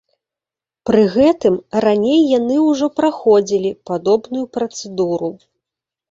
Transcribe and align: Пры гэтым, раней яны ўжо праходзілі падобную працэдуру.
Пры 0.89 1.01
гэтым, 1.15 1.57
раней 1.85 2.21
яны 2.37 2.57
ўжо 2.69 2.87
праходзілі 3.01 3.71
падобную 3.91 4.41
працэдуру. 4.57 5.29